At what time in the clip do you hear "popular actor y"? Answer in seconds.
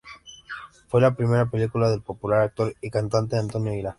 2.01-2.89